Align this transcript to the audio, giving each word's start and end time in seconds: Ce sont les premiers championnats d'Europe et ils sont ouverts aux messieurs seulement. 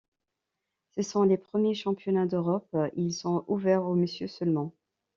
Ce 0.95 1.03
sont 1.03 1.21
les 1.21 1.37
premiers 1.37 1.75
championnats 1.75 2.25
d'Europe 2.25 2.67
et 2.95 3.01
ils 3.03 3.13
sont 3.13 3.45
ouverts 3.47 3.83
aux 3.85 3.93
messieurs 3.93 4.27
seulement. 4.27 4.73